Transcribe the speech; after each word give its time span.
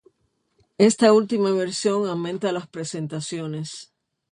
Esta 0.89 1.13
última 1.13 1.51
versión 1.51 2.07
aumenta 2.09 2.51
las 2.51 2.65
prestaciones. 2.65 3.93